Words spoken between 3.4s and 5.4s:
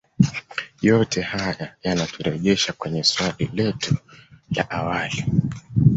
letu la awali